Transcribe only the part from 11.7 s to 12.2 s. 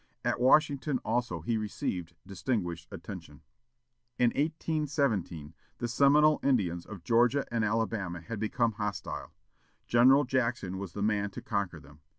them.